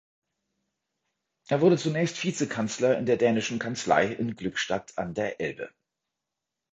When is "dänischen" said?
3.17-3.59